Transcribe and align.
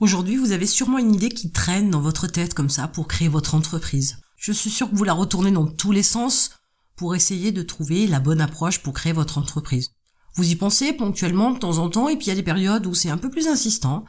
Aujourd'hui, 0.00 0.36
vous 0.36 0.52
avez 0.52 0.66
sûrement 0.66 0.98
une 0.98 1.12
idée 1.12 1.28
qui 1.28 1.50
traîne 1.50 1.90
dans 1.90 2.00
votre 2.00 2.28
tête 2.28 2.54
comme 2.54 2.70
ça 2.70 2.86
pour 2.86 3.08
créer 3.08 3.26
votre 3.26 3.56
entreprise. 3.56 4.18
Je 4.36 4.52
suis 4.52 4.70
sûr 4.70 4.88
que 4.88 4.94
vous 4.94 5.02
la 5.02 5.12
retournez 5.12 5.50
dans 5.50 5.66
tous 5.66 5.90
les 5.90 6.04
sens 6.04 6.50
pour 6.94 7.16
essayer 7.16 7.50
de 7.50 7.62
trouver 7.62 8.06
la 8.06 8.20
bonne 8.20 8.40
approche 8.40 8.78
pour 8.78 8.92
créer 8.92 9.12
votre 9.12 9.38
entreprise. 9.38 9.90
Vous 10.36 10.48
y 10.48 10.54
pensez 10.54 10.92
ponctuellement 10.92 11.50
de 11.50 11.58
temps 11.58 11.78
en 11.78 11.90
temps 11.90 12.08
et 12.08 12.14
puis 12.14 12.26
il 12.26 12.28
y 12.28 12.32
a 12.32 12.36
des 12.36 12.44
périodes 12.44 12.86
où 12.86 12.94
c'est 12.94 13.10
un 13.10 13.18
peu 13.18 13.28
plus 13.28 13.48
insistant, 13.48 14.04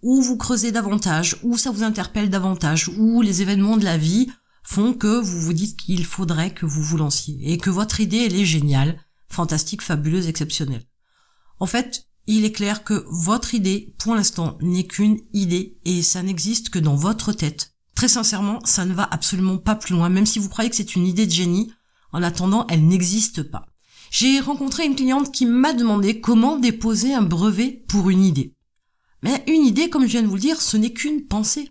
où 0.00 0.22
vous 0.22 0.38
creusez 0.38 0.72
davantage, 0.72 1.36
où 1.42 1.58
ça 1.58 1.70
vous 1.70 1.82
interpelle 1.82 2.30
davantage, 2.30 2.88
où 2.96 3.20
les 3.20 3.42
événements 3.42 3.76
de 3.76 3.84
la 3.84 3.98
vie 3.98 4.30
font 4.62 4.94
que 4.94 5.20
vous 5.20 5.40
vous 5.42 5.52
dites 5.52 5.76
qu'il 5.76 6.06
faudrait 6.06 6.54
que 6.54 6.64
vous 6.64 6.82
vous 6.82 6.96
lanciez 6.96 7.52
et 7.52 7.58
que 7.58 7.68
votre 7.68 8.00
idée 8.00 8.24
elle 8.24 8.34
est 8.34 8.46
géniale, 8.46 8.98
fantastique, 9.28 9.82
fabuleuse, 9.82 10.26
exceptionnelle. 10.26 10.86
En 11.60 11.66
fait, 11.66 12.06
il 12.26 12.44
est 12.44 12.52
clair 12.52 12.84
que 12.84 13.04
votre 13.10 13.54
idée, 13.54 13.94
pour 13.98 14.14
l'instant, 14.14 14.56
n'est 14.60 14.86
qu'une 14.86 15.20
idée 15.32 15.78
et 15.84 16.02
ça 16.02 16.22
n'existe 16.22 16.70
que 16.70 16.78
dans 16.78 16.96
votre 16.96 17.32
tête. 17.32 17.74
Très 17.94 18.08
sincèrement, 18.08 18.58
ça 18.64 18.84
ne 18.84 18.94
va 18.94 19.08
absolument 19.10 19.58
pas 19.58 19.74
plus 19.74 19.94
loin, 19.94 20.08
même 20.08 20.26
si 20.26 20.38
vous 20.38 20.48
croyez 20.48 20.70
que 20.70 20.76
c'est 20.76 20.96
une 20.96 21.06
idée 21.06 21.26
de 21.26 21.32
génie. 21.32 21.72
En 22.12 22.22
attendant, 22.22 22.66
elle 22.68 22.86
n'existe 22.86 23.42
pas. 23.42 23.66
J'ai 24.10 24.40
rencontré 24.40 24.84
une 24.84 24.96
cliente 24.96 25.32
qui 25.32 25.46
m'a 25.46 25.72
demandé 25.72 26.20
comment 26.20 26.58
déposer 26.58 27.14
un 27.14 27.22
brevet 27.22 27.84
pour 27.88 28.10
une 28.10 28.24
idée. 28.24 28.54
Mais 29.22 29.42
une 29.48 29.64
idée, 29.64 29.90
comme 29.90 30.04
je 30.04 30.12
viens 30.12 30.22
de 30.22 30.28
vous 30.28 30.34
le 30.34 30.40
dire, 30.40 30.60
ce 30.60 30.76
n'est 30.76 30.92
qu'une 30.92 31.26
pensée. 31.26 31.70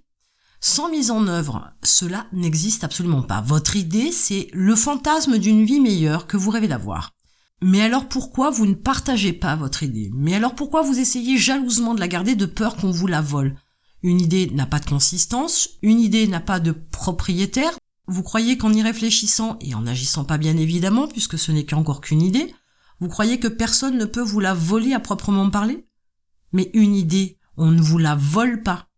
Sans 0.60 0.90
mise 0.90 1.12
en 1.12 1.28
œuvre, 1.28 1.72
cela 1.84 2.26
n'existe 2.32 2.84
absolument 2.84 3.22
pas. 3.22 3.42
Votre 3.42 3.76
idée, 3.76 4.12
c'est 4.12 4.48
le 4.54 4.76
fantasme 4.76 5.38
d'une 5.38 5.66
vie 5.66 5.80
meilleure 5.80 6.26
que 6.26 6.38
vous 6.38 6.52
rêvez 6.52 6.68
d'avoir. 6.68 7.12
Mais 7.64 7.82
alors 7.82 8.10
pourquoi 8.10 8.50
vous 8.50 8.66
ne 8.66 8.74
partagez 8.74 9.32
pas 9.32 9.56
votre 9.56 9.84
idée? 9.84 10.12
Mais 10.14 10.36
alors 10.36 10.54
pourquoi 10.54 10.82
vous 10.82 11.00
essayez 11.00 11.38
jalousement 11.38 11.94
de 11.94 12.02
la 12.02 12.10
garder 12.10 12.36
de 12.36 12.46
peur 12.46 12.76
qu'on 12.76 12.92
vous 12.92 13.08
la 13.08 13.22
vole? 13.22 13.56
Une 14.02 14.20
idée 14.20 14.52
n'a 14.54 14.66
pas 14.66 14.80
de 14.80 14.86
consistance, 14.86 15.70
une 15.82 16.02
idée 16.02 16.28
n'a 16.28 16.42
pas 16.42 16.60
de 16.60 16.74
propriétaire. 16.74 17.72
Vous 18.08 18.22
croyez 18.22 18.58
qu'en 18.58 18.74
y 18.74 18.82
réfléchissant, 18.82 19.58
et 19.62 19.76
en 19.76 19.88
agissant 19.88 20.26
pas 20.26 20.38
bien 20.38 20.58
évidemment, 20.58 21.08
puisque 21.08 21.40
ce 21.40 21.54
n'est 21.54 21.66
qu'encore 21.66 22.02
qu'une 22.02 22.22
idée, 22.22 22.54
vous 23.00 23.08
croyez 23.08 23.40
que 23.40 23.48
personne 23.48 23.98
ne 23.98 24.04
peut 24.04 24.22
vous 24.22 24.42
la 24.42 24.54
voler 24.54 24.92
à 24.92 25.00
proprement 25.00 25.50
parler? 25.50 25.88
Mais 26.52 26.70
une 26.74 26.96
idée, 26.96 27.38
on 27.56 27.72
ne 27.72 27.82
vous 27.82 27.98
la 27.98 28.16
vole 28.16 28.62
pas. 28.62 28.90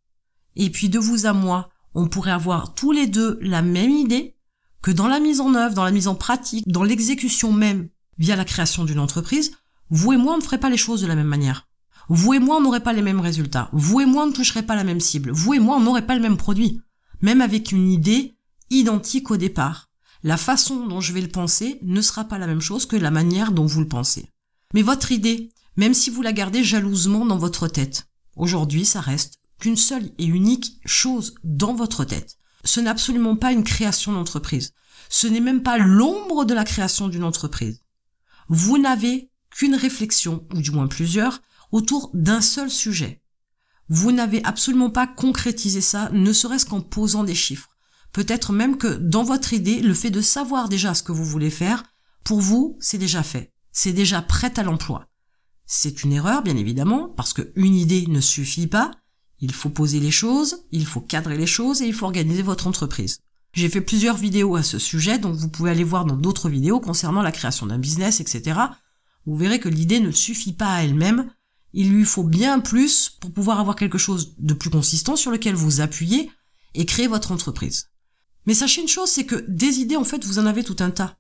Et 0.55 0.71
puis 0.71 0.89
de 0.89 0.97
vous 0.97 1.27
à 1.27 1.33
moi, 1.33 1.69
on 1.93 2.07
pourrait 2.07 2.31
avoir 2.31 2.73
tous 2.73 2.91
les 2.91 3.05
deux 3.05 3.37
la 3.43 3.61
même 3.61 3.91
idée, 3.91 4.35
que 4.81 4.89
dans 4.89 5.07
la 5.07 5.19
mise 5.19 5.39
en 5.39 5.53
œuvre, 5.53 5.75
dans 5.75 5.83
la 5.83 5.91
mise 5.91 6.07
en 6.07 6.15
pratique, 6.15 6.67
dans 6.67 6.83
l'exécution 6.83 7.53
même, 7.53 7.89
via 8.17 8.35
la 8.35 8.45
création 8.45 8.83
d'une 8.83 8.99
entreprise, 8.99 9.51
vous 9.89 10.13
et 10.13 10.17
moi, 10.17 10.33
on 10.33 10.37
ne 10.37 10.43
ferait 10.43 10.59
pas 10.59 10.69
les 10.69 10.77
choses 10.77 11.01
de 11.01 11.07
la 11.07 11.15
même 11.15 11.27
manière. 11.27 11.67
Vous 12.09 12.33
et 12.33 12.39
moi, 12.39 12.57
on 12.57 12.61
n'aurait 12.61 12.83
pas 12.83 12.93
les 12.93 13.01
mêmes 13.01 13.19
résultats. 13.19 13.69
Vous 13.71 13.99
et 13.99 14.05
moi, 14.05 14.23
on 14.23 14.27
ne 14.27 14.33
toucherait 14.33 14.65
pas 14.65 14.75
la 14.75 14.83
même 14.83 14.99
cible. 14.99 15.31
Vous 15.31 15.53
et 15.53 15.59
moi, 15.59 15.77
on 15.77 15.81
n'aurait 15.81 16.05
pas 16.05 16.15
le 16.15 16.21
même 16.21 16.37
produit. 16.37 16.81
Même 17.21 17.41
avec 17.41 17.71
une 17.71 17.91
idée 17.91 18.35
identique 18.69 19.31
au 19.31 19.37
départ. 19.37 19.89
La 20.23 20.37
façon 20.37 20.87
dont 20.87 21.01
je 21.01 21.13
vais 21.13 21.21
le 21.21 21.27
penser 21.27 21.79
ne 21.83 22.01
sera 22.01 22.25
pas 22.25 22.39
la 22.39 22.47
même 22.47 22.61
chose 22.61 22.85
que 22.85 22.95
la 22.95 23.11
manière 23.11 23.51
dont 23.51 23.65
vous 23.65 23.79
le 23.79 23.87
pensez. 23.87 24.29
Mais 24.73 24.81
votre 24.81 25.11
idée, 25.11 25.51
même 25.77 25.93
si 25.93 26.09
vous 26.09 26.21
la 26.21 26.33
gardez 26.33 26.63
jalousement 26.63 27.25
dans 27.25 27.37
votre 27.37 27.67
tête, 27.67 28.07
aujourd'hui, 28.35 28.85
ça 28.85 29.01
reste 29.01 29.39
qu'une 29.59 29.77
seule 29.77 30.09
et 30.17 30.25
unique 30.25 30.79
chose 30.85 31.35
dans 31.43 31.73
votre 31.73 32.05
tête. 32.05 32.37
Ce 32.63 32.79
n'est 32.79 32.89
absolument 32.89 33.35
pas 33.35 33.51
une 33.51 33.63
création 33.63 34.13
d'entreprise. 34.13 34.73
Ce 35.09 35.27
n'est 35.27 35.39
même 35.39 35.61
pas 35.61 35.77
l'ombre 35.77 36.45
de 36.45 36.53
la 36.53 36.63
création 36.63 37.07
d'une 37.07 37.23
entreprise 37.23 37.81
vous 38.47 38.77
n'avez 38.77 39.31
qu'une 39.49 39.75
réflexion, 39.75 40.45
ou 40.53 40.61
du 40.61 40.71
moins 40.71 40.87
plusieurs, 40.87 41.41
autour 41.71 42.11
d'un 42.13 42.41
seul 42.41 42.69
sujet. 42.69 43.21
Vous 43.87 44.11
n'avez 44.11 44.43
absolument 44.43 44.89
pas 44.89 45.07
concrétisé 45.07 45.81
ça, 45.81 46.09
ne 46.11 46.33
serait-ce 46.33 46.65
qu'en 46.65 46.81
posant 46.81 47.23
des 47.23 47.35
chiffres. 47.35 47.69
Peut-être 48.11 48.53
même 48.53 48.77
que 48.77 48.95
dans 48.95 49.23
votre 49.23 49.53
idée, 49.53 49.81
le 49.81 49.93
fait 49.93 50.09
de 50.09 50.21
savoir 50.21 50.69
déjà 50.69 50.93
ce 50.93 51.03
que 51.03 51.11
vous 51.11 51.25
voulez 51.25 51.49
faire, 51.49 51.83
pour 52.23 52.39
vous, 52.39 52.77
c'est 52.79 52.97
déjà 52.97 53.23
fait. 53.23 53.53
C'est 53.71 53.93
déjà 53.93 54.21
prêt 54.21 54.57
à 54.57 54.63
l'emploi. 54.63 55.09
C'est 55.65 56.03
une 56.03 56.13
erreur, 56.13 56.41
bien 56.41 56.55
évidemment, 56.55 57.09
parce 57.09 57.33
qu'une 57.33 57.75
idée 57.75 58.05
ne 58.07 58.21
suffit 58.21 58.67
pas. 58.67 58.91
Il 59.39 59.53
faut 59.53 59.69
poser 59.69 59.99
les 59.99 60.11
choses, 60.11 60.65
il 60.71 60.85
faut 60.85 61.01
cadrer 61.01 61.37
les 61.37 61.47
choses 61.47 61.81
et 61.81 61.87
il 61.87 61.93
faut 61.93 62.05
organiser 62.05 62.41
votre 62.41 62.67
entreprise. 62.67 63.19
J'ai 63.55 63.69
fait 63.69 63.81
plusieurs 63.81 64.17
vidéos 64.17 64.57
à 64.57 64.63
ce 64.63 64.77
sujet, 64.79 65.17
donc 65.17 65.35
vous 65.35 65.47
pouvez 65.47 65.71
aller 65.71 65.85
voir 65.85 66.03
dans 66.03 66.17
d'autres 66.17 66.49
vidéos 66.49 66.81
concernant 66.81 67.21
la 67.21 67.31
création 67.31 67.65
d'un 67.65 67.77
business, 67.77 68.19
etc. 68.19 68.59
Vous 69.25 69.37
verrez 69.37 69.61
que 69.61 69.69
l'idée 69.69 70.01
ne 70.01 70.11
suffit 70.11 70.51
pas 70.51 70.73
à 70.73 70.83
elle-même. 70.83 71.29
Il 71.71 71.89
lui 71.89 72.03
faut 72.03 72.23
bien 72.23 72.59
plus 72.59 73.09
pour 73.09 73.31
pouvoir 73.31 73.61
avoir 73.61 73.77
quelque 73.77 73.97
chose 73.97 74.35
de 74.39 74.53
plus 74.53 74.69
consistant 74.69 75.15
sur 75.15 75.31
lequel 75.31 75.55
vous 75.55 75.79
appuyez 75.79 76.29
et 76.73 76.85
créer 76.85 77.07
votre 77.07 77.31
entreprise. 77.31 77.87
Mais 78.45 78.53
sachez 78.53 78.81
une 78.81 78.89
chose, 78.89 79.09
c'est 79.09 79.25
que 79.25 79.45
des 79.47 79.79
idées, 79.79 79.95
en 79.95 80.03
fait, 80.03 80.25
vous 80.25 80.37
en 80.37 80.45
avez 80.45 80.63
tout 80.63 80.77
un 80.79 80.91
tas. 80.91 81.15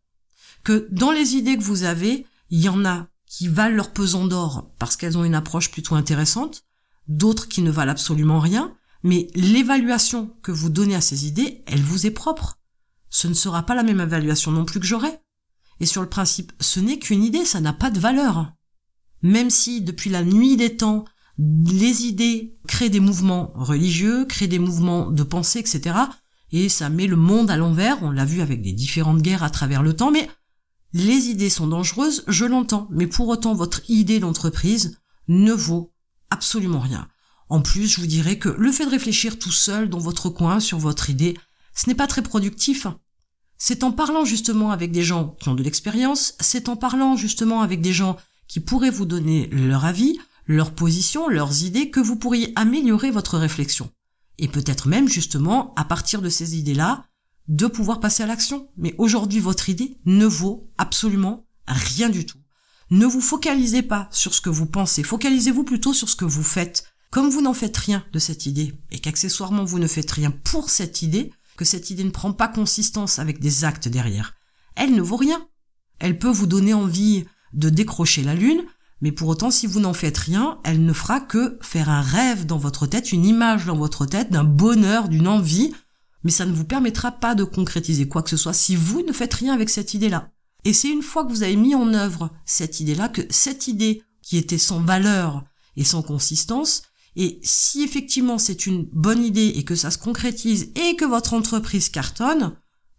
Que 0.65 0.89
dans 0.91 1.11
les 1.11 1.35
idées 1.35 1.57
que 1.57 1.63
vous 1.63 1.83
avez, 1.83 2.25
il 2.49 2.59
y 2.59 2.69
en 2.69 2.83
a 2.83 3.07
qui 3.27 3.47
valent 3.47 3.75
leur 3.75 3.91
pesant 3.91 4.27
d'or 4.27 4.69
parce 4.77 4.97
qu'elles 4.97 5.17
ont 5.17 5.23
une 5.23 5.35
approche 5.35 5.71
plutôt 5.71 5.95
intéressante, 5.95 6.65
d'autres 7.07 7.47
qui 7.47 7.61
ne 7.61 7.71
valent 7.71 7.91
absolument 7.91 8.39
rien, 8.41 8.75
mais 9.05 9.27
l'évaluation 9.35 10.35
que 10.41 10.51
vous 10.51 10.71
donnez 10.71 10.95
à 10.95 10.99
ces 10.99 11.27
idées, 11.27 11.63
elle 11.67 11.83
vous 11.83 12.07
est 12.07 12.11
propre. 12.11 12.57
Ce 13.11 13.27
ne 13.27 13.35
sera 13.35 13.61
pas 13.61 13.75
la 13.75 13.83
même 13.83 13.99
évaluation 13.99 14.51
non 14.51 14.65
plus 14.65 14.79
que 14.79 14.85
j'aurai. 14.87 15.19
Et 15.79 15.85
sur 15.85 16.01
le 16.01 16.09
principe, 16.09 16.51
ce 16.59 16.79
n'est 16.79 16.97
qu'une 16.97 17.23
idée, 17.23 17.45
ça 17.45 17.61
n'a 17.61 17.71
pas 17.71 17.91
de 17.91 17.99
valeur. 17.99 18.51
Même 19.21 19.51
si, 19.51 19.81
depuis 19.81 20.09
la 20.09 20.23
nuit 20.23 20.57
des 20.57 20.75
temps, 20.75 21.05
les 21.37 22.07
idées 22.07 22.57
créent 22.67 22.89
des 22.89 22.99
mouvements 22.99 23.51
religieux, 23.53 24.25
créent 24.25 24.47
des 24.47 24.57
mouvements 24.57 25.11
de 25.11 25.21
pensée, 25.21 25.59
etc. 25.59 25.95
Et 26.51 26.67
ça 26.67 26.89
met 26.89 27.05
le 27.05 27.15
monde 27.15 27.51
à 27.51 27.57
l'envers, 27.57 28.01
on 28.01 28.09
l'a 28.09 28.25
vu 28.25 28.41
avec 28.41 28.63
des 28.63 28.73
différentes 28.73 29.21
guerres 29.21 29.43
à 29.43 29.51
travers 29.51 29.83
le 29.83 29.95
temps, 29.95 30.09
mais 30.09 30.27
les 30.93 31.27
idées 31.27 31.51
sont 31.51 31.67
dangereuses, 31.67 32.23
je 32.27 32.45
l'entends, 32.45 32.87
mais 32.89 33.05
pour 33.05 33.27
autant 33.27 33.53
votre 33.53 33.87
idée 33.87 34.19
d'entreprise 34.19 34.97
ne 35.27 35.53
vaut 35.53 35.93
absolument 36.31 36.79
rien. 36.79 37.07
En 37.49 37.61
plus, 37.61 37.87
je 37.87 38.01
vous 38.01 38.07
dirais 38.07 38.39
que 38.39 38.49
le 38.49 38.71
fait 38.71 38.85
de 38.85 38.91
réfléchir 38.91 39.37
tout 39.37 39.51
seul 39.51 39.89
dans 39.89 39.99
votre 39.99 40.29
coin 40.29 40.59
sur 40.59 40.79
votre 40.79 41.09
idée, 41.09 41.37
ce 41.75 41.89
n'est 41.89 41.95
pas 41.95 42.07
très 42.07 42.23
productif. 42.23 42.87
C'est 43.57 43.83
en 43.83 43.91
parlant 43.91 44.25
justement 44.25 44.71
avec 44.71 44.91
des 44.91 45.03
gens 45.03 45.35
qui 45.39 45.49
ont 45.49 45.55
de 45.55 45.63
l'expérience, 45.63 46.35
c'est 46.39 46.69
en 46.69 46.75
parlant 46.75 47.15
justement 47.15 47.61
avec 47.61 47.81
des 47.81 47.93
gens 47.93 48.17
qui 48.47 48.59
pourraient 48.59 48.89
vous 48.89 49.05
donner 49.05 49.47
leur 49.51 49.85
avis, 49.85 50.19
leur 50.45 50.71
position, 50.71 51.27
leurs 51.29 51.63
idées, 51.63 51.89
que 51.89 51.99
vous 51.99 52.15
pourriez 52.15 52.51
améliorer 52.55 53.11
votre 53.11 53.37
réflexion. 53.37 53.89
Et 54.37 54.47
peut-être 54.47 54.87
même 54.87 55.07
justement, 55.07 55.73
à 55.75 55.85
partir 55.85 56.21
de 56.21 56.29
ces 56.29 56.57
idées-là, 56.57 57.05
de 57.47 57.67
pouvoir 57.67 57.99
passer 57.99 58.23
à 58.23 58.27
l'action. 58.27 58.69
Mais 58.77 58.95
aujourd'hui, 58.97 59.39
votre 59.39 59.69
idée 59.69 59.97
ne 60.05 60.25
vaut 60.25 60.69
absolument 60.77 61.47
rien 61.67 62.09
du 62.09 62.25
tout. 62.25 62.39
Ne 62.91 63.05
vous 63.05 63.21
focalisez 63.21 63.81
pas 63.81 64.09
sur 64.11 64.33
ce 64.33 64.41
que 64.41 64.49
vous 64.49 64.65
pensez, 64.65 65.03
focalisez-vous 65.03 65.63
plutôt 65.63 65.93
sur 65.93 66.09
ce 66.09 66.15
que 66.15 66.25
vous 66.25 66.43
faites. 66.43 66.94
Comme 67.11 67.29
vous 67.29 67.41
n'en 67.41 67.53
faites 67.53 67.77
rien 67.77 68.03
de 68.11 68.19
cette 68.19 68.45
idée, 68.45 68.73
et 68.91 68.99
qu'accessoirement 68.99 69.63
vous 69.63 69.79
ne 69.79 69.87
faites 69.87 70.11
rien 70.11 70.31
pour 70.31 70.69
cette 70.69 71.01
idée, 71.01 71.31
que 71.57 71.65
cette 71.65 71.89
idée 71.89 72.03
ne 72.03 72.09
prend 72.09 72.33
pas 72.33 72.47
consistance 72.47 73.19
avec 73.19 73.39
des 73.39 73.63
actes 73.63 73.87
derrière, 73.87 74.35
elle 74.75 74.93
ne 74.93 75.01
vaut 75.01 75.15
rien. 75.15 75.47
Elle 75.99 76.19
peut 76.19 76.31
vous 76.31 76.47
donner 76.47 76.73
envie 76.73 77.25
de 77.53 77.69
décrocher 77.69 78.23
la 78.23 78.35
lune, 78.35 78.63
mais 79.01 79.11
pour 79.11 79.29
autant, 79.29 79.51
si 79.51 79.67
vous 79.67 79.79
n'en 79.79 79.93
faites 79.93 80.17
rien, 80.17 80.59
elle 80.63 80.83
ne 80.83 80.93
fera 80.93 81.19
que 81.19 81.57
faire 81.61 81.89
un 81.89 82.01
rêve 82.01 82.45
dans 82.45 82.57
votre 82.57 82.87
tête, 82.87 83.11
une 83.11 83.25
image 83.25 83.65
dans 83.65 83.77
votre 83.77 84.05
tête, 84.05 84.31
d'un 84.31 84.43
bonheur, 84.43 85.09
d'une 85.09 85.27
envie, 85.27 85.73
mais 86.23 86.31
ça 86.31 86.45
ne 86.45 86.53
vous 86.53 86.65
permettra 86.65 87.11
pas 87.11 87.35
de 87.35 87.43
concrétiser 87.43 88.07
quoi 88.07 88.23
que 88.23 88.29
ce 88.29 88.37
soit 88.37 88.53
si 88.53 88.75
vous 88.75 89.03
ne 89.03 89.13
faites 89.13 89.33
rien 89.33 89.53
avec 89.53 89.69
cette 89.69 89.93
idée-là. 89.93 90.31
Et 90.63 90.73
c'est 90.73 90.89
une 90.89 91.03
fois 91.03 91.23
que 91.23 91.29
vous 91.29 91.43
avez 91.43 91.55
mis 91.55 91.75
en 91.75 91.93
œuvre 91.93 92.31
cette 92.45 92.79
idée-là 92.79 93.09
que 93.09 93.21
cette 93.29 93.67
idée, 93.67 94.01
qui 94.23 94.37
était 94.37 94.57
sans 94.57 94.79
valeur 94.79 95.43
et 95.77 95.83
sans 95.83 96.01
consistance, 96.01 96.81
et 97.15 97.39
si 97.43 97.83
effectivement 97.83 98.37
c'est 98.37 98.65
une 98.65 98.87
bonne 98.91 99.23
idée 99.23 99.53
et 99.55 99.63
que 99.63 99.75
ça 99.75 99.91
se 99.91 99.97
concrétise 99.97 100.71
et 100.75 100.95
que 100.95 101.05
votre 101.05 101.33
entreprise 101.33 101.89
cartonne, 101.89 102.55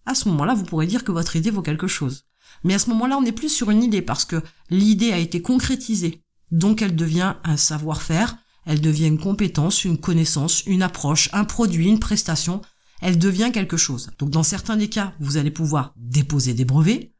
à 0.06 0.14
ce 0.14 0.28
moment-là, 0.28 0.54
vous 0.54 0.64
pourrez 0.64 0.86
dire 0.86 1.04
que 1.04 1.12
votre 1.12 1.36
idée 1.36 1.50
vaut 1.50 1.62
quelque 1.62 1.88
chose. 1.88 2.24
Mais 2.64 2.74
à 2.74 2.78
ce 2.78 2.88
moment-là, 2.90 3.18
on 3.18 3.22
n'est 3.22 3.32
plus 3.32 3.48
sur 3.48 3.70
une 3.70 3.82
idée 3.82 4.02
parce 4.02 4.24
que 4.24 4.42
l'idée 4.70 5.12
a 5.12 5.18
été 5.18 5.42
concrétisée. 5.42 6.22
Donc 6.50 6.80
elle 6.80 6.96
devient 6.96 7.34
un 7.44 7.56
savoir-faire, 7.56 8.36
elle 8.64 8.80
devient 8.80 9.06
une 9.06 9.18
compétence, 9.18 9.84
une 9.84 9.98
connaissance, 9.98 10.62
une 10.64 10.82
approche, 10.82 11.28
un 11.32 11.44
produit, 11.44 11.88
une 11.88 11.98
prestation. 11.98 12.62
Elle 13.02 13.18
devient 13.18 13.50
quelque 13.52 13.76
chose. 13.76 14.10
Donc 14.18 14.30
dans 14.30 14.42
certains 14.42 14.76
des 14.76 14.88
cas, 14.88 15.12
vous 15.20 15.36
allez 15.36 15.50
pouvoir 15.50 15.92
déposer 15.96 16.54
des 16.54 16.64
brevets, 16.64 17.12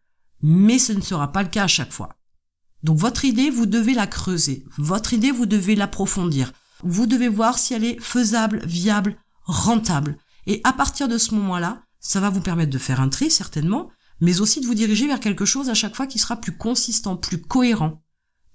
mais 0.43 0.79
ce 0.79 0.93
ne 0.93 1.03
sera 1.03 1.33
pas 1.33 1.43
le 1.43 1.49
cas 1.49 1.65
à 1.65 1.69
chaque 1.69 1.93
fois. 1.93 2.17
Donc 2.83 2.99
votre 2.99 3.25
idée, 3.25 3.51
vous 3.51 3.67
devez 3.67 3.95
la 3.95 4.07
creuser. 4.07 4.65
Votre 4.79 5.13
idée, 5.13 5.33
vous 5.33 5.47
devez 5.47 5.75
l'approfondir. 5.75 6.53
Vous 6.83 7.07
devez 7.07 7.29
voir 7.29 7.59
si 7.59 7.75
elle 7.75 7.85
est 7.85 8.01
faisable, 8.01 8.65
viable, 8.67 9.17
rentable. 9.45 10.19
Et 10.47 10.61
à 10.65 10.73
partir 10.73 11.09
de 11.09 11.19
ce 11.19 11.35
moment-là, 11.35 11.83
ça 12.01 12.21
va 12.21 12.31
vous 12.31 12.41
permettre 12.41 12.71
de 12.71 12.79
faire 12.79 13.01
un 13.01 13.09
tri, 13.09 13.31
certainement, 13.31 13.91
mais 14.21 14.41
aussi 14.41 14.61
de 14.61 14.67
vous 14.67 14.75
diriger 14.75 15.07
vers 15.07 15.21
quelque 15.21 15.45
chose 15.45 15.69
à 15.69 15.75
chaque 15.75 15.97
fois 15.97 16.07
qui 16.07 16.19
sera 16.19 16.37
plus 16.37 16.57
consistant, 16.57 17.17
plus 17.17 17.41
cohérent. 17.41 18.03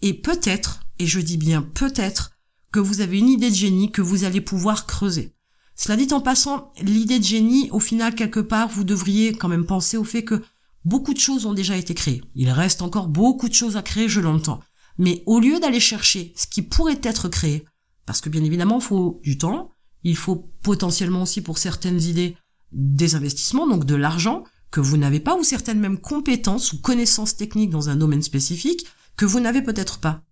Et 0.01 0.13
peut-être, 0.13 0.81
et 1.00 1.07
je 1.07 1.19
dis 1.19 1.38
bien 1.38 1.62
peut-être, 1.62 2.31
que 2.71 2.79
vous 2.79 3.01
avez 3.01 3.19
une 3.19 3.29
idée 3.29 3.50
de 3.50 3.56
génie 3.56 3.91
que 3.91 4.01
vous 4.01 4.23
allez 4.23 4.41
pouvoir 4.41 4.85
creuser. 4.85 5.35
Cela 5.75 5.97
dit 5.97 6.13
en 6.13 6.21
passant, 6.21 6.71
l'idée 6.81 7.19
de 7.19 7.23
génie, 7.23 7.69
au 7.71 7.79
final, 7.79 8.15
quelque 8.15 8.39
part, 8.39 8.69
vous 8.69 8.83
devriez 8.83 9.33
quand 9.33 9.50
même 9.50 9.65
penser 9.65 9.97
au 9.97 10.03
fait 10.03 10.23
que 10.23 10.41
beaucoup 10.85 11.13
de 11.13 11.19
choses 11.19 11.45
ont 11.45 11.53
déjà 11.53 11.75
été 11.75 11.94
créées. 11.94 12.21
Il 12.35 12.50
reste 12.50 12.81
encore 12.81 13.07
beaucoup 13.07 13.50
de 13.50 13.53
choses 13.53 13.77
à 13.77 13.81
créer, 13.81 14.07
je 14.07 14.21
l'entends. 14.21 14.62
Mais 14.97 15.23
au 15.25 15.39
lieu 15.39 15.59
d'aller 15.59 15.79
chercher 15.79 16.33
ce 16.35 16.47
qui 16.47 16.62
pourrait 16.62 17.00
être 17.03 17.29
créé, 17.29 17.65
parce 18.06 18.21
que 18.21 18.30
bien 18.30 18.44
évidemment, 18.44 18.80
il 18.80 18.83
faut 18.83 19.19
du 19.24 19.38
temps, 19.38 19.71
il 20.03 20.18
faut 20.18 20.51
potentiellement 20.63 21.24
aussi 21.24 21.42
pour 21.42 21.57
certaines 21.57 22.01
idées 22.01 22.36
des 22.71 23.15
investissements, 23.15 23.68
donc 23.68 23.86
de 23.86 23.95
l'argent 23.95 24.44
que 24.71 24.80
vous 24.80 24.98
n'avez 24.98 25.19
pas, 25.19 25.36
ou 25.36 25.44
certaines 25.44 25.80
mêmes 25.80 26.00
compétences 26.00 26.74
ou 26.74 26.80
connaissances 26.80 27.36
techniques 27.36 27.69
dans 27.69 27.89
un 27.89 27.95
domaine 27.95 28.21
spécifique 28.21 28.86
que 29.18 29.25
vous 29.25 29.39
n'avez 29.39 29.62
peut-être 29.62 30.00
pas. 30.00 30.24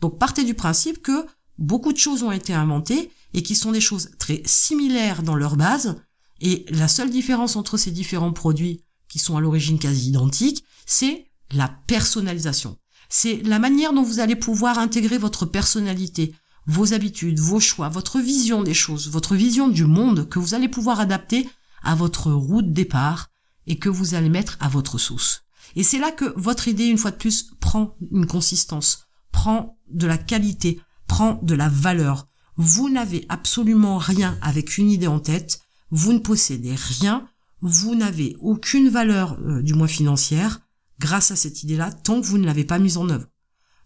Donc 0.00 0.18
partez 0.18 0.44
du 0.44 0.54
principe 0.54 1.02
que 1.02 1.26
beaucoup 1.58 1.92
de 1.92 1.98
choses 1.98 2.22
ont 2.22 2.32
été 2.32 2.54
inventées 2.54 3.10
et 3.34 3.42
qui 3.42 3.54
sont 3.54 3.72
des 3.72 3.80
choses 3.80 4.10
très 4.18 4.42
similaires 4.44 5.22
dans 5.22 5.34
leur 5.34 5.56
base, 5.56 5.96
et 6.40 6.64
la 6.70 6.88
seule 6.88 7.10
différence 7.10 7.56
entre 7.56 7.76
ces 7.76 7.90
différents 7.90 8.32
produits, 8.32 8.82
qui 9.08 9.18
sont 9.18 9.36
à 9.36 9.40
l'origine 9.40 9.78
quasi 9.78 10.08
identiques, 10.08 10.64
c'est 10.86 11.26
la 11.52 11.68
personnalisation. 11.86 12.78
C'est 13.08 13.42
la 13.44 13.58
manière 13.58 13.92
dont 13.92 14.02
vous 14.02 14.20
allez 14.20 14.36
pouvoir 14.36 14.78
intégrer 14.78 15.18
votre 15.18 15.44
personnalité, 15.44 16.34
vos 16.66 16.94
habitudes, 16.94 17.40
vos 17.40 17.60
choix, 17.60 17.88
votre 17.88 18.20
vision 18.20 18.62
des 18.62 18.74
choses, 18.74 19.10
votre 19.10 19.34
vision 19.34 19.68
du 19.68 19.84
monde 19.84 20.28
que 20.28 20.38
vous 20.38 20.54
allez 20.54 20.68
pouvoir 20.68 21.00
adapter 21.00 21.48
à 21.82 21.94
votre 21.94 22.30
route 22.30 22.72
départ 22.72 23.28
et 23.66 23.78
que 23.78 23.88
vous 23.88 24.14
allez 24.14 24.28
mettre 24.28 24.56
à 24.60 24.68
votre 24.68 24.98
sauce. 24.98 25.42
Et 25.76 25.82
c'est 25.82 25.98
là 25.98 26.10
que 26.10 26.32
votre 26.36 26.68
idée, 26.68 26.86
une 26.86 26.98
fois 26.98 27.10
de 27.10 27.16
plus, 27.16 27.54
prend 27.60 27.96
une 28.10 28.26
consistance, 28.26 29.06
prend 29.30 29.78
de 29.90 30.06
la 30.06 30.18
qualité, 30.18 30.80
prend 31.06 31.40
de 31.42 31.54
la 31.54 31.68
valeur. 31.68 32.28
Vous 32.56 32.90
n'avez 32.90 33.24
absolument 33.28 33.98
rien 33.98 34.38
avec 34.42 34.78
une 34.78 34.90
idée 34.90 35.06
en 35.06 35.20
tête, 35.20 35.60
vous 35.90 36.12
ne 36.12 36.18
possédez 36.18 36.74
rien, 36.74 37.26
vous 37.60 37.94
n'avez 37.94 38.36
aucune 38.40 38.88
valeur, 38.88 39.38
euh, 39.40 39.62
du 39.62 39.74
moins 39.74 39.88
financière, 39.88 40.60
grâce 40.98 41.30
à 41.30 41.36
cette 41.36 41.62
idée-là, 41.62 41.92
tant 41.92 42.20
que 42.20 42.26
vous 42.26 42.38
ne 42.38 42.46
l'avez 42.46 42.64
pas 42.64 42.78
mise 42.78 42.96
en 42.96 43.08
œuvre. 43.08 43.26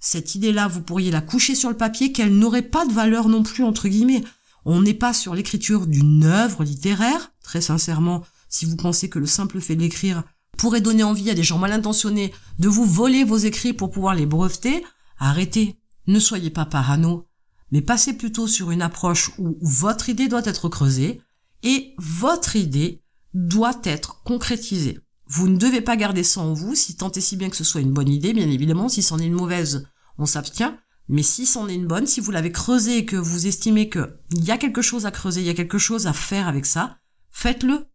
Cette 0.00 0.34
idée-là, 0.34 0.68
vous 0.68 0.82
pourriez 0.82 1.10
la 1.10 1.20
coucher 1.20 1.54
sur 1.54 1.70
le 1.70 1.76
papier, 1.76 2.12
qu'elle 2.12 2.36
n'aurait 2.36 2.62
pas 2.62 2.86
de 2.86 2.92
valeur 2.92 3.28
non 3.28 3.42
plus, 3.42 3.64
entre 3.64 3.88
guillemets. 3.88 4.22
On 4.64 4.82
n'est 4.82 4.94
pas 4.94 5.12
sur 5.12 5.34
l'écriture 5.34 5.86
d'une 5.86 6.24
œuvre 6.24 6.64
littéraire, 6.64 7.32
très 7.42 7.60
sincèrement, 7.60 8.24
si 8.48 8.64
vous 8.64 8.76
pensez 8.76 9.08
que 9.08 9.18
le 9.18 9.26
simple 9.26 9.60
fait 9.60 9.76
d'écrire 9.76 10.22
pourrait 10.56 10.80
donner 10.80 11.02
envie 11.02 11.30
à 11.30 11.34
des 11.34 11.42
gens 11.42 11.58
mal 11.58 11.72
intentionnés 11.72 12.32
de 12.58 12.68
vous 12.68 12.84
voler 12.84 13.24
vos 13.24 13.36
écrits 13.36 13.72
pour 13.72 13.90
pouvoir 13.90 14.14
les 14.14 14.26
breveter, 14.26 14.82
arrêtez. 15.18 15.78
Ne 16.06 16.18
soyez 16.18 16.50
pas 16.50 16.64
parano, 16.64 17.26
mais 17.72 17.82
passez 17.82 18.12
plutôt 18.12 18.46
sur 18.46 18.70
une 18.70 18.82
approche 18.82 19.32
où 19.38 19.58
votre 19.60 20.08
idée 20.08 20.28
doit 20.28 20.44
être 20.44 20.68
creusée 20.68 21.20
et 21.62 21.94
votre 21.98 22.56
idée 22.56 23.02
doit 23.34 23.80
être 23.84 24.22
concrétisée. 24.22 24.98
Vous 25.28 25.48
ne 25.48 25.56
devez 25.56 25.80
pas 25.80 25.96
garder 25.96 26.22
ça 26.22 26.40
en 26.40 26.52
vous, 26.52 26.74
si 26.74 26.96
tant 26.96 27.10
et 27.10 27.20
si 27.20 27.36
bien 27.36 27.50
que 27.50 27.56
ce 27.56 27.64
soit 27.64 27.80
une 27.80 27.92
bonne 27.92 28.08
idée, 28.08 28.32
bien 28.32 28.48
évidemment, 28.48 28.88
si 28.88 29.02
c'en 29.02 29.18
est 29.18 29.26
une 29.26 29.32
mauvaise, 29.32 29.88
on 30.18 30.26
s'abstient, 30.26 30.78
mais 31.08 31.22
si 31.22 31.46
c'en 31.46 31.68
est 31.68 31.74
une 31.74 31.86
bonne, 31.86 32.06
si 32.06 32.20
vous 32.20 32.30
l'avez 32.30 32.52
creusée 32.52 32.98
et 32.98 33.04
que 33.04 33.16
vous 33.16 33.46
estimez 33.46 33.88
qu'il 33.88 34.44
y 34.44 34.50
a 34.50 34.58
quelque 34.58 34.82
chose 34.82 35.06
à 35.06 35.10
creuser, 35.10 35.40
il 35.40 35.46
y 35.46 35.50
a 35.50 35.54
quelque 35.54 35.78
chose 35.78 36.06
à 36.06 36.12
faire 36.12 36.48
avec 36.48 36.66
ça, 36.66 36.98
faites-le. 37.30 37.86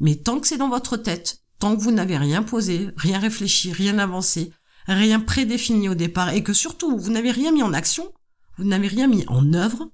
Mais 0.00 0.16
tant 0.16 0.40
que 0.40 0.48
c'est 0.48 0.56
dans 0.56 0.68
votre 0.68 0.96
tête, 0.96 1.42
tant 1.58 1.76
que 1.76 1.80
vous 1.80 1.92
n'avez 1.92 2.16
rien 2.16 2.42
posé, 2.42 2.90
rien 2.96 3.18
réfléchi, 3.18 3.72
rien 3.72 3.98
avancé, 3.98 4.52
rien 4.86 5.20
prédéfini 5.20 5.88
au 5.88 5.94
départ, 5.94 6.30
et 6.30 6.42
que 6.42 6.52
surtout 6.52 6.98
vous 6.98 7.10
n'avez 7.10 7.30
rien 7.30 7.52
mis 7.52 7.62
en 7.62 7.72
action, 7.72 8.12
vous 8.58 8.64
n'avez 8.64 8.88
rien 8.88 9.06
mis 9.06 9.24
en 9.28 9.52
œuvre, 9.52 9.90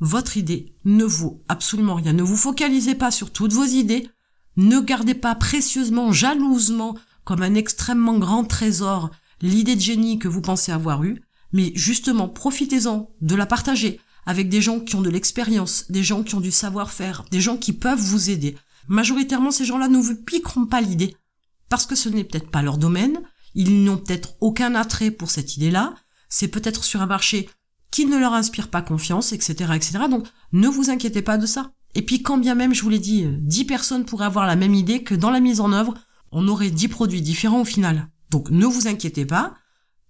votre 0.00 0.36
idée 0.36 0.76
ne 0.84 1.04
vaut 1.04 1.42
absolument 1.48 1.94
rien. 1.94 2.12
Ne 2.12 2.22
vous 2.22 2.36
focalisez 2.36 2.94
pas 2.94 3.10
sur 3.10 3.32
toutes 3.32 3.52
vos 3.52 3.64
idées, 3.64 4.08
ne 4.56 4.80
gardez 4.80 5.14
pas 5.14 5.34
précieusement, 5.34 6.12
jalousement, 6.12 6.96
comme 7.24 7.42
un 7.42 7.54
extrêmement 7.54 8.18
grand 8.18 8.44
trésor, 8.44 9.10
l'idée 9.40 9.76
de 9.76 9.80
génie 9.80 10.18
que 10.18 10.28
vous 10.28 10.40
pensez 10.40 10.72
avoir 10.72 11.04
eue, 11.04 11.22
mais 11.52 11.72
justement 11.74 12.28
profitez-en 12.28 13.10
de 13.20 13.34
la 13.34 13.46
partager 13.46 14.00
avec 14.26 14.48
des 14.48 14.62
gens 14.62 14.80
qui 14.80 14.96
ont 14.96 15.02
de 15.02 15.10
l'expérience, 15.10 15.90
des 15.90 16.02
gens 16.02 16.22
qui 16.22 16.34
ont 16.34 16.40
du 16.40 16.50
savoir-faire, 16.50 17.24
des 17.30 17.40
gens 17.40 17.56
qui 17.56 17.72
peuvent 17.72 18.00
vous 18.00 18.30
aider. 18.30 18.56
Majoritairement, 18.88 19.50
ces 19.50 19.64
gens-là 19.64 19.88
ne 19.88 19.98
vous 19.98 20.16
piqueront 20.16 20.66
pas 20.66 20.80
l'idée, 20.80 21.16
parce 21.68 21.86
que 21.86 21.94
ce 21.94 22.08
n'est 22.08 22.24
peut-être 22.24 22.50
pas 22.50 22.62
leur 22.62 22.78
domaine, 22.78 23.20
ils 23.54 23.84
n'ont 23.84 23.98
peut-être 23.98 24.34
aucun 24.40 24.74
attrait 24.74 25.10
pour 25.10 25.30
cette 25.30 25.56
idée-là, 25.56 25.94
c'est 26.28 26.48
peut-être 26.48 26.84
sur 26.84 27.02
un 27.02 27.06
marché 27.06 27.48
qui 27.90 28.06
ne 28.06 28.18
leur 28.18 28.34
inspire 28.34 28.68
pas 28.68 28.82
confiance, 28.82 29.32
etc., 29.32 29.72
etc. 29.74 29.98
Donc, 30.10 30.26
ne 30.52 30.68
vous 30.68 30.90
inquiétez 30.90 31.22
pas 31.22 31.38
de 31.38 31.46
ça. 31.46 31.70
Et 31.94 32.02
puis, 32.02 32.22
quand 32.22 32.38
bien 32.38 32.54
même, 32.54 32.74
je 32.74 32.82
vous 32.82 32.88
l'ai 32.88 32.98
dit, 32.98 33.26
10 33.26 33.64
personnes 33.64 34.04
pourraient 34.04 34.26
avoir 34.26 34.46
la 34.46 34.56
même 34.56 34.74
idée 34.74 35.02
que 35.02 35.14
dans 35.14 35.30
la 35.30 35.40
mise 35.40 35.60
en 35.60 35.72
œuvre, 35.72 35.94
on 36.32 36.48
aurait 36.48 36.70
10 36.70 36.88
produits 36.88 37.22
différents 37.22 37.60
au 37.60 37.64
final. 37.64 38.08
Donc, 38.30 38.50
ne 38.50 38.66
vous 38.66 38.88
inquiétez 38.88 39.26
pas. 39.26 39.54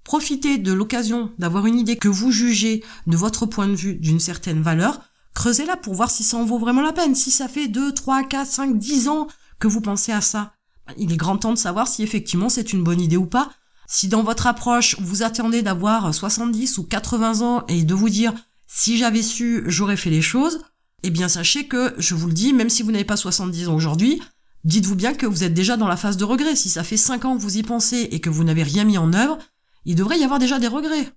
Profitez 0.02 0.58
de 0.58 0.72
l'occasion 0.72 1.32
d'avoir 1.38 1.66
une 1.66 1.78
idée 1.78 1.96
que 1.96 2.08
vous 2.08 2.30
jugez 2.30 2.82
de 3.06 3.16
votre 3.16 3.46
point 3.46 3.68
de 3.68 3.74
vue 3.74 3.96
d'une 3.96 4.20
certaine 4.20 4.62
valeur. 4.62 5.00
Creusez-la 5.34 5.76
pour 5.76 5.94
voir 5.94 6.10
si 6.10 6.22
ça 6.22 6.36
en 6.36 6.44
vaut 6.44 6.58
vraiment 6.58 6.82
la 6.82 6.92
peine. 6.92 7.14
Si 7.14 7.30
ça 7.30 7.48
fait 7.48 7.68
2, 7.68 7.92
3, 7.92 8.24
4, 8.24 8.46
5, 8.46 8.78
10 8.78 9.08
ans 9.08 9.26
que 9.58 9.68
vous 9.68 9.80
pensez 9.80 10.12
à 10.12 10.20
ça, 10.20 10.52
il 10.98 11.12
est 11.12 11.16
grand 11.16 11.38
temps 11.38 11.52
de 11.52 11.58
savoir 11.58 11.88
si 11.88 12.02
effectivement 12.02 12.48
c'est 12.48 12.72
une 12.72 12.84
bonne 12.84 13.00
idée 13.00 13.16
ou 13.16 13.26
pas. 13.26 13.50
Si 13.86 14.08
dans 14.08 14.22
votre 14.22 14.46
approche, 14.46 14.96
vous 15.00 15.22
attendez 15.22 15.62
d'avoir 15.62 16.14
70 16.14 16.78
ou 16.78 16.84
80 16.84 17.40
ans 17.40 17.64
et 17.68 17.82
de 17.82 17.94
vous 17.94 18.08
dire 18.08 18.32
si 18.66 18.96
j'avais 18.96 19.22
su, 19.22 19.62
j'aurais 19.66 19.96
fait 19.96 20.10
les 20.10 20.22
choses, 20.22 20.60
eh 21.04 21.10
bien 21.10 21.28
sachez 21.28 21.66
que, 21.66 21.94
je 21.98 22.14
vous 22.14 22.26
le 22.26 22.32
dis, 22.32 22.52
même 22.52 22.70
si 22.70 22.82
vous 22.82 22.90
n'avez 22.90 23.04
pas 23.04 23.16
70 23.16 23.68
ans 23.68 23.74
aujourd'hui, 23.74 24.20
dites-vous 24.64 24.96
bien 24.96 25.14
que 25.14 25.26
vous 25.26 25.44
êtes 25.44 25.54
déjà 25.54 25.76
dans 25.76 25.88
la 25.88 25.96
phase 25.96 26.16
de 26.16 26.24
regret. 26.24 26.56
Si 26.56 26.68
ça 26.68 26.82
fait 26.82 26.96
5 26.96 27.24
ans 27.24 27.36
que 27.36 27.42
vous 27.42 27.58
y 27.58 27.62
pensez 27.62 28.08
et 28.10 28.20
que 28.20 28.30
vous 28.30 28.44
n'avez 28.44 28.62
rien 28.62 28.84
mis 28.84 28.98
en 28.98 29.12
œuvre, 29.12 29.38
il 29.84 29.94
devrait 29.94 30.18
y 30.18 30.24
avoir 30.24 30.38
déjà 30.38 30.58
des 30.58 30.66
regrets. 30.66 31.12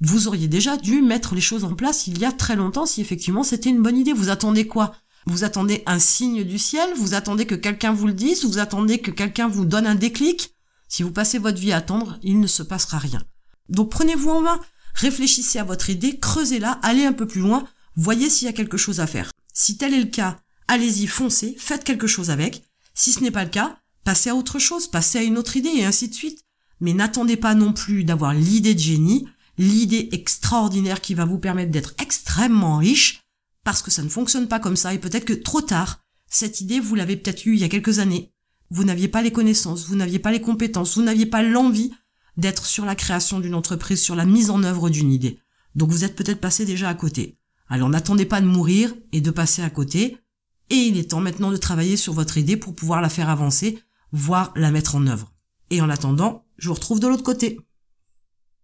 Vous 0.00 0.26
auriez 0.26 0.48
déjà 0.48 0.76
dû 0.76 1.00
mettre 1.00 1.34
les 1.34 1.40
choses 1.40 1.62
en 1.62 1.74
place 1.74 2.08
il 2.08 2.18
y 2.18 2.24
a 2.24 2.32
très 2.32 2.56
longtemps 2.56 2.86
si 2.86 3.00
effectivement 3.00 3.44
c'était 3.44 3.70
une 3.70 3.82
bonne 3.82 3.96
idée. 3.96 4.12
Vous 4.12 4.30
attendez 4.30 4.66
quoi? 4.66 4.96
Vous 5.26 5.44
attendez 5.44 5.84
un 5.86 6.00
signe 6.00 6.42
du 6.42 6.58
ciel? 6.58 6.90
Vous 6.96 7.14
attendez 7.14 7.46
que 7.46 7.54
quelqu'un 7.54 7.92
vous 7.92 8.08
le 8.08 8.12
dise? 8.12 8.44
Vous 8.44 8.58
attendez 8.58 8.98
que 8.98 9.12
quelqu'un 9.12 9.46
vous 9.46 9.64
donne 9.64 9.86
un 9.86 9.94
déclic? 9.94 10.54
Si 10.88 11.04
vous 11.04 11.12
passez 11.12 11.38
votre 11.38 11.60
vie 11.60 11.72
à 11.72 11.76
attendre, 11.76 12.18
il 12.22 12.40
ne 12.40 12.48
se 12.48 12.64
passera 12.64 12.98
rien. 12.98 13.22
Donc 13.68 13.90
prenez-vous 13.90 14.30
en 14.30 14.40
main, 14.40 14.60
réfléchissez 14.94 15.60
à 15.60 15.64
votre 15.64 15.88
idée, 15.88 16.18
creusez-la, 16.18 16.72
allez 16.82 17.06
un 17.06 17.12
peu 17.12 17.26
plus 17.26 17.40
loin, 17.40 17.64
voyez 17.96 18.30
s'il 18.30 18.46
y 18.46 18.48
a 18.48 18.54
quelque 18.54 18.76
chose 18.76 19.00
à 19.00 19.06
faire. 19.06 19.30
Si 19.52 19.76
tel 19.76 19.94
est 19.94 20.00
le 20.00 20.10
cas, 20.10 20.38
allez-y, 20.68 21.06
foncez, 21.06 21.54
faites 21.58 21.84
quelque 21.84 22.06
chose 22.06 22.30
avec. 22.30 22.64
Si 22.94 23.12
ce 23.12 23.20
n'est 23.20 23.30
pas 23.30 23.44
le 23.44 23.50
cas, 23.50 23.78
passez 24.04 24.30
à 24.30 24.34
autre 24.34 24.58
chose, 24.58 24.88
passez 24.88 25.18
à 25.18 25.22
une 25.22 25.38
autre 25.38 25.56
idée 25.56 25.72
et 25.74 25.84
ainsi 25.84 26.08
de 26.08 26.14
suite. 26.14 26.44
Mais 26.80 26.94
n'attendez 26.94 27.36
pas 27.36 27.54
non 27.54 27.72
plus 27.72 28.04
d'avoir 28.04 28.34
l'idée 28.34 28.74
de 28.74 28.80
génie, 28.80 29.28
l'idée 29.58 30.08
extraordinaire 30.12 31.00
qui 31.00 31.14
va 31.14 31.24
vous 31.24 31.38
permettre 31.38 31.70
d'être 31.70 31.94
extrêmement 32.00 32.78
riche, 32.78 33.22
parce 33.64 33.82
que 33.82 33.90
ça 33.90 34.02
ne 34.02 34.08
fonctionne 34.08 34.48
pas 34.48 34.58
comme 34.58 34.76
ça 34.76 34.92
et 34.92 34.98
peut-être 34.98 35.24
que 35.24 35.32
trop 35.32 35.60
tard, 35.60 36.00
cette 36.28 36.60
idée, 36.60 36.80
vous 36.80 36.94
l'avez 36.94 37.16
peut-être 37.16 37.46
eue 37.46 37.54
il 37.54 37.60
y 37.60 37.64
a 37.64 37.68
quelques 37.68 37.98
années, 37.98 38.32
vous 38.70 38.84
n'aviez 38.84 39.08
pas 39.08 39.22
les 39.22 39.32
connaissances, 39.32 39.86
vous 39.86 39.96
n'aviez 39.96 40.18
pas 40.18 40.32
les 40.32 40.40
compétences, 40.40 40.96
vous 40.96 41.02
n'aviez 41.02 41.26
pas 41.26 41.42
l'envie 41.42 41.92
d'être 42.36 42.64
sur 42.64 42.84
la 42.84 42.94
création 42.94 43.38
d'une 43.38 43.54
entreprise, 43.54 44.00
sur 44.00 44.16
la 44.16 44.24
mise 44.24 44.50
en 44.50 44.62
œuvre 44.64 44.88
d'une 44.88 45.12
idée. 45.12 45.38
Donc 45.74 45.90
vous 45.90 46.04
êtes 46.04 46.16
peut-être 46.16 46.40
passé 46.40 46.64
déjà 46.64 46.88
à 46.88 46.94
côté. 46.94 47.38
Alors 47.72 47.88
n'attendez 47.88 48.26
pas 48.26 48.42
de 48.42 48.46
mourir 48.46 48.94
et 49.12 49.22
de 49.22 49.30
passer 49.30 49.62
à 49.62 49.70
côté. 49.70 50.18
Et 50.68 50.74
il 50.74 50.98
est 50.98 51.12
temps 51.12 51.22
maintenant 51.22 51.50
de 51.50 51.56
travailler 51.56 51.96
sur 51.96 52.12
votre 52.12 52.36
idée 52.36 52.58
pour 52.58 52.74
pouvoir 52.74 53.00
la 53.00 53.08
faire 53.08 53.30
avancer, 53.30 53.78
voire 54.12 54.52
la 54.56 54.70
mettre 54.70 54.94
en 54.94 55.06
œuvre. 55.06 55.32
Et 55.70 55.80
en 55.80 55.88
attendant, 55.88 56.44
je 56.58 56.68
vous 56.68 56.74
retrouve 56.74 57.00
de 57.00 57.06
l'autre 57.06 57.22
côté. 57.22 57.58